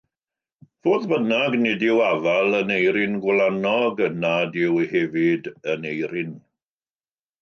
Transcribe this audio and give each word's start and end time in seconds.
Fodd 0.85 1.03
bynnag, 1.09 1.57
nid 1.65 1.83
yw 1.89 1.99
"afal" 2.05 2.57
yn 2.61 2.73
"eirin 2.77 3.19
gwlanog", 3.27 4.01
nad 4.25 4.59
yw 4.65 4.81
hefyd 4.95 5.55
yn 5.75 5.87
"eirin". 5.93 6.33